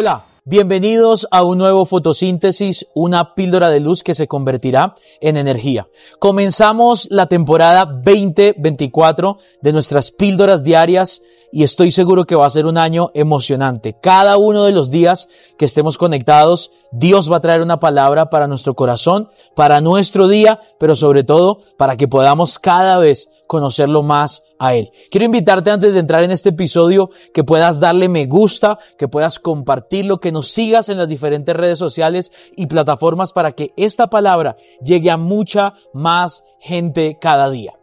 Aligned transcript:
Hola, 0.00 0.26
bienvenidos 0.44 1.26
a 1.32 1.42
un 1.42 1.58
nuevo 1.58 1.84
fotosíntesis, 1.84 2.86
una 2.94 3.34
píldora 3.34 3.68
de 3.68 3.80
luz 3.80 4.04
que 4.04 4.14
se 4.14 4.28
convertirá 4.28 4.94
en 5.20 5.36
energía. 5.36 5.88
Comenzamos 6.20 7.08
la 7.10 7.26
temporada 7.26 7.84
2024 7.84 9.38
de 9.60 9.72
nuestras 9.72 10.12
píldoras 10.12 10.62
diarias 10.62 11.20
y 11.52 11.62
estoy 11.62 11.90
seguro 11.90 12.26
que 12.26 12.34
va 12.34 12.46
a 12.46 12.50
ser 12.50 12.66
un 12.66 12.78
año 12.78 13.10
emocionante. 13.14 13.96
Cada 14.00 14.36
uno 14.36 14.64
de 14.64 14.72
los 14.72 14.90
días 14.90 15.28
que 15.56 15.64
estemos 15.64 15.98
conectados, 15.98 16.70
Dios 16.92 17.30
va 17.30 17.36
a 17.36 17.40
traer 17.40 17.62
una 17.62 17.80
palabra 17.80 18.30
para 18.30 18.46
nuestro 18.46 18.74
corazón, 18.74 19.28
para 19.54 19.80
nuestro 19.80 20.28
día, 20.28 20.60
pero 20.78 20.96
sobre 20.96 21.24
todo 21.24 21.60
para 21.76 21.96
que 21.96 22.08
podamos 22.08 22.58
cada 22.58 22.98
vez 22.98 23.30
conocerlo 23.46 24.02
más 24.02 24.42
a 24.58 24.74
Él. 24.74 24.90
Quiero 25.10 25.24
invitarte 25.24 25.70
antes 25.70 25.94
de 25.94 26.00
entrar 26.00 26.22
en 26.22 26.30
este 26.30 26.50
episodio 26.50 27.10
que 27.32 27.44
puedas 27.44 27.80
darle 27.80 28.08
me 28.08 28.26
gusta, 28.26 28.78
que 28.98 29.08
puedas 29.08 29.38
compartirlo, 29.38 30.20
que 30.20 30.32
nos 30.32 30.48
sigas 30.48 30.88
en 30.88 30.98
las 30.98 31.08
diferentes 31.08 31.56
redes 31.56 31.78
sociales 31.78 32.32
y 32.56 32.66
plataformas 32.66 33.32
para 33.32 33.52
que 33.52 33.72
esta 33.76 34.08
palabra 34.08 34.56
llegue 34.82 35.10
a 35.10 35.16
mucha 35.16 35.74
más 35.92 36.44
gente 36.60 37.18
cada 37.20 37.50
día. 37.50 37.77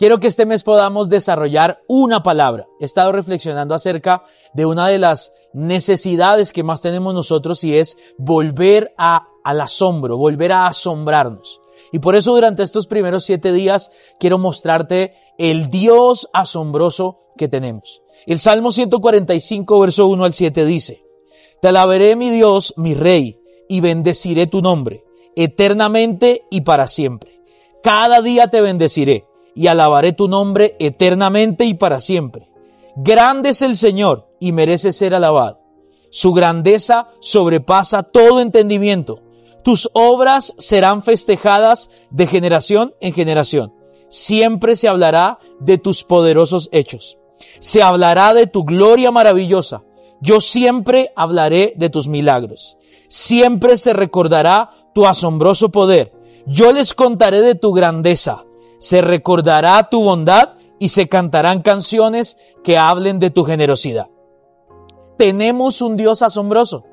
Quiero 0.00 0.18
que 0.18 0.28
este 0.28 0.46
mes 0.46 0.62
podamos 0.62 1.10
desarrollar 1.10 1.82
una 1.86 2.22
palabra. 2.22 2.66
He 2.80 2.86
estado 2.86 3.12
reflexionando 3.12 3.74
acerca 3.74 4.22
de 4.54 4.64
una 4.64 4.88
de 4.88 4.98
las 4.98 5.34
necesidades 5.52 6.52
que 6.52 6.62
más 6.62 6.80
tenemos 6.80 7.12
nosotros 7.12 7.62
y 7.64 7.76
es 7.76 7.98
volver 8.16 8.94
a, 8.96 9.28
al 9.44 9.60
asombro, 9.60 10.16
volver 10.16 10.52
a 10.52 10.68
asombrarnos. 10.68 11.60
Y 11.92 11.98
por 11.98 12.16
eso 12.16 12.32
durante 12.32 12.62
estos 12.62 12.86
primeros 12.86 13.26
siete 13.26 13.52
días 13.52 13.90
quiero 14.18 14.38
mostrarte 14.38 15.12
el 15.36 15.68
Dios 15.68 16.30
asombroso 16.32 17.18
que 17.36 17.48
tenemos. 17.48 18.00
El 18.24 18.38
Salmo 18.38 18.72
145, 18.72 19.80
verso 19.80 20.06
1 20.06 20.24
al 20.24 20.32
7 20.32 20.64
dice, 20.64 21.04
Te 21.60 21.68
alabaré 21.68 22.16
mi 22.16 22.30
Dios, 22.30 22.72
mi 22.78 22.94
Rey, 22.94 23.38
y 23.68 23.82
bendeciré 23.82 24.46
tu 24.46 24.62
nombre, 24.62 25.04
eternamente 25.36 26.46
y 26.50 26.62
para 26.62 26.88
siempre. 26.88 27.42
Cada 27.82 28.22
día 28.22 28.48
te 28.48 28.62
bendeciré 28.62 29.26
y 29.54 29.66
alabaré 29.66 30.12
tu 30.12 30.28
nombre 30.28 30.76
eternamente 30.78 31.64
y 31.64 31.74
para 31.74 32.00
siempre. 32.00 32.50
Grande 32.96 33.50
es 33.50 33.62
el 33.62 33.76
Señor 33.76 34.28
y 34.40 34.52
merece 34.52 34.92
ser 34.92 35.14
alabado. 35.14 35.60
Su 36.10 36.32
grandeza 36.32 37.08
sobrepasa 37.20 38.02
todo 38.02 38.40
entendimiento. 38.40 39.22
Tus 39.62 39.88
obras 39.92 40.54
serán 40.58 41.02
festejadas 41.02 41.90
de 42.10 42.26
generación 42.26 42.94
en 43.00 43.12
generación. 43.12 43.72
Siempre 44.08 44.74
se 44.74 44.88
hablará 44.88 45.38
de 45.60 45.78
tus 45.78 46.02
poderosos 46.02 46.68
hechos. 46.72 47.18
Se 47.60 47.82
hablará 47.82 48.34
de 48.34 48.46
tu 48.46 48.64
gloria 48.64 49.10
maravillosa. 49.10 49.82
Yo 50.20 50.40
siempre 50.40 51.12
hablaré 51.14 51.74
de 51.76 51.90
tus 51.90 52.08
milagros. 52.08 52.76
Siempre 53.08 53.76
se 53.76 53.92
recordará 53.92 54.70
tu 54.94 55.06
asombroso 55.06 55.70
poder. 55.70 56.12
Yo 56.46 56.72
les 56.72 56.94
contaré 56.94 57.40
de 57.40 57.54
tu 57.54 57.72
grandeza 57.72 58.44
se 58.80 59.02
recordará 59.02 59.88
tu 59.88 60.02
bondad 60.02 60.54
y 60.80 60.88
se 60.88 61.08
cantarán 61.08 61.62
canciones 61.62 62.36
que 62.64 62.78
hablen 62.78 63.20
de 63.20 63.30
tu 63.30 63.44
generosidad. 63.44 64.08
Tenemos 65.16 65.82
un 65.82 65.96
Dios 65.96 66.22
asombroso. 66.22 66.84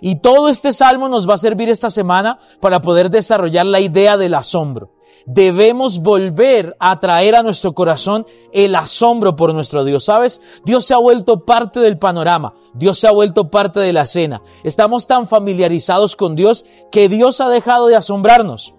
Y 0.00 0.20
todo 0.20 0.48
este 0.48 0.72
salmo 0.72 1.08
nos 1.08 1.28
va 1.28 1.34
a 1.34 1.38
servir 1.38 1.68
esta 1.68 1.90
semana 1.90 2.38
para 2.60 2.80
poder 2.80 3.10
desarrollar 3.10 3.66
la 3.66 3.80
idea 3.80 4.16
del 4.16 4.34
asombro. 4.34 4.92
Debemos 5.26 6.00
volver 6.00 6.76
a 6.78 7.00
traer 7.00 7.34
a 7.34 7.42
nuestro 7.42 7.74
corazón 7.74 8.26
el 8.52 8.74
asombro 8.76 9.36
por 9.36 9.52
nuestro 9.54 9.84
Dios. 9.84 10.04
¿Sabes? 10.04 10.40
Dios 10.64 10.84
se 10.84 10.94
ha 10.94 10.98
vuelto 10.98 11.44
parte 11.44 11.80
del 11.80 11.98
panorama. 11.98 12.54
Dios 12.74 12.98
se 12.98 13.08
ha 13.08 13.12
vuelto 13.12 13.50
parte 13.50 13.80
de 13.80 13.92
la 13.92 14.02
escena. 14.02 14.42
Estamos 14.62 15.06
tan 15.06 15.26
familiarizados 15.26 16.16
con 16.16 16.34
Dios 16.34 16.64
que 16.92 17.08
Dios 17.08 17.40
ha 17.40 17.48
dejado 17.48 17.88
de 17.88 17.96
asombrarnos. 17.96 18.73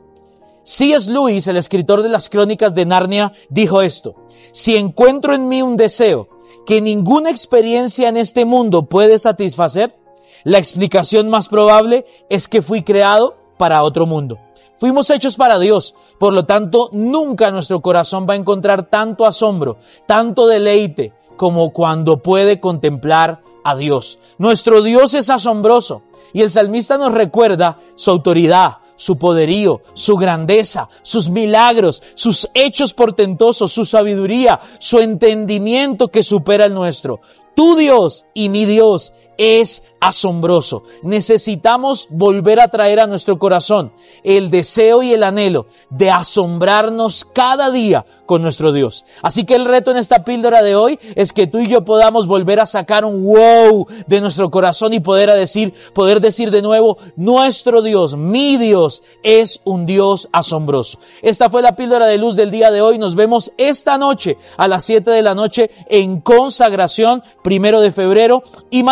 C.S. 0.65 1.11
Lewis, 1.11 1.47
el 1.47 1.57
escritor 1.57 2.01
de 2.01 2.09
las 2.09 2.27
crónicas 2.27 2.73
de 2.73 2.87
Narnia, 2.87 3.33
dijo 3.49 3.83
esto, 3.83 4.15
si 4.51 4.75
encuentro 4.75 5.35
en 5.35 5.47
mí 5.47 5.61
un 5.61 5.77
deseo 5.77 6.27
que 6.65 6.81
ninguna 6.81 7.29
experiencia 7.29 8.09
en 8.09 8.17
este 8.17 8.45
mundo 8.45 8.87
puede 8.87 9.19
satisfacer, 9.19 9.95
la 10.43 10.57
explicación 10.57 11.29
más 11.29 11.49
probable 11.49 12.07
es 12.29 12.47
que 12.47 12.63
fui 12.63 12.81
creado 12.81 13.37
para 13.57 13.83
otro 13.83 14.07
mundo. 14.07 14.39
Fuimos 14.77 15.11
hechos 15.11 15.35
para 15.35 15.59
Dios, 15.59 15.93
por 16.17 16.33
lo 16.33 16.47
tanto 16.47 16.89
nunca 16.91 17.51
nuestro 17.51 17.81
corazón 17.81 18.25
va 18.27 18.33
a 18.33 18.37
encontrar 18.37 18.89
tanto 18.89 19.27
asombro, 19.27 19.77
tanto 20.07 20.47
deleite, 20.47 21.13
como 21.37 21.73
cuando 21.73 22.23
puede 22.23 22.59
contemplar 22.59 23.43
a 23.63 23.75
Dios. 23.75 24.17
Nuestro 24.39 24.81
Dios 24.81 25.13
es 25.13 25.29
asombroso 25.29 26.01
y 26.33 26.41
el 26.41 26.49
salmista 26.49 26.97
nos 26.97 27.13
recuerda 27.13 27.77
su 27.95 28.09
autoridad, 28.09 28.77
su 28.95 29.17
poderío, 29.17 29.81
su 29.93 30.15
grandeza, 30.15 30.89
sus 31.01 31.29
milagros, 31.29 32.01
sus 32.13 32.49
hechos 32.53 32.93
portentosos, 32.93 33.71
su 33.71 33.85
sabiduría, 33.85 34.59
su 34.79 34.99
entendimiento 34.99 36.09
que 36.09 36.23
supera 36.23 36.65
el 36.65 36.73
nuestro. 36.73 37.21
Tu 37.55 37.75
Dios 37.75 38.25
y 38.33 38.49
mi 38.49 38.65
Dios 38.65 39.13
es 39.37 39.83
asombroso. 39.99 40.83
Necesitamos 41.01 42.07
volver 42.09 42.59
a 42.59 42.67
traer 42.67 42.99
a 42.99 43.07
nuestro 43.07 43.39
corazón 43.39 43.91
el 44.23 44.51
deseo 44.51 45.03
y 45.03 45.13
el 45.13 45.23
anhelo 45.23 45.67
de 45.89 46.11
asombrarnos 46.11 47.25
cada 47.25 47.71
día 47.71 48.05
con 48.25 48.41
nuestro 48.41 48.71
Dios. 48.71 49.05
Así 49.21 49.45
que 49.45 49.55
el 49.55 49.65
reto 49.65 49.91
en 49.91 49.97
esta 49.97 50.23
píldora 50.23 50.61
de 50.61 50.75
hoy 50.75 50.99
es 51.15 51.33
que 51.33 51.47
tú 51.47 51.59
y 51.59 51.67
yo 51.67 51.85
podamos 51.85 52.27
volver 52.27 52.59
a 52.59 52.65
sacar 52.65 53.05
un 53.05 53.23
wow 53.23 53.87
de 54.07 54.21
nuestro 54.21 54.49
corazón 54.49 54.93
y 54.93 54.99
poder 54.99 55.31
decir, 55.31 55.73
poder 55.93 56.21
decir 56.21 56.51
de 56.51 56.61
nuevo, 56.61 56.97
nuestro 57.15 57.81
Dios, 57.81 58.15
mi 58.15 58.57
Dios 58.57 59.03
es 59.23 59.61
un 59.63 59.85
Dios 59.85 60.29
asombroso. 60.31 60.99
Esta 61.21 61.49
fue 61.49 61.61
la 61.61 61.75
píldora 61.75 62.07
de 62.07 62.17
luz 62.17 62.35
del 62.35 62.51
día 62.51 62.71
de 62.71 62.81
hoy. 62.81 62.97
Nos 62.97 63.15
vemos 63.15 63.51
esta 63.57 63.97
noche 63.97 64.37
a 64.57 64.67
las 64.67 64.83
7 64.85 65.09
de 65.11 65.21
la 65.21 65.35
noche 65.35 65.69
en 65.87 66.19
consagración, 66.21 67.23
primero 67.43 67.81
de 67.81 67.91
febrero 67.91 68.43
y 68.69 68.83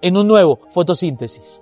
en 0.00 0.16
un 0.16 0.28
nuevo 0.28 0.60
fotosíntesis. 0.70 1.60